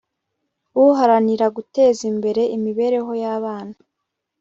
[0.83, 3.77] uharanira guteza imbere imibereho yabana